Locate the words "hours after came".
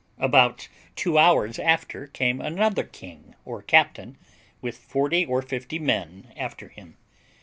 1.19-2.41